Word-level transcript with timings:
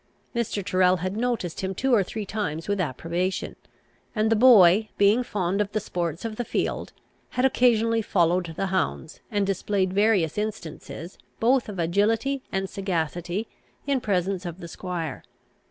Mr. 0.35 0.65
Tyrrel 0.65 0.95
had 0.97 1.15
noticed 1.15 1.61
him 1.61 1.75
two 1.75 1.93
or 1.93 2.01
three 2.01 2.25
times 2.25 2.67
with 2.67 2.81
approbation; 2.81 3.55
and 4.15 4.31
the 4.31 4.35
boy, 4.35 4.89
being 4.97 5.21
fond 5.21 5.61
of 5.61 5.71
the 5.73 5.79
sports 5.79 6.25
of 6.25 6.37
the 6.37 6.43
field, 6.43 6.91
had 7.29 7.45
occasionally 7.45 8.01
followed 8.01 8.55
the 8.57 8.65
hounds, 8.73 9.19
and 9.29 9.45
displayed 9.45 9.93
various 9.93 10.39
instances, 10.39 11.19
both 11.39 11.69
of 11.69 11.77
agility 11.77 12.41
and 12.51 12.67
sagacity, 12.67 13.47
in 13.85 14.01
presence 14.01 14.43
of 14.43 14.59
the 14.59 14.67
squire. 14.67 15.23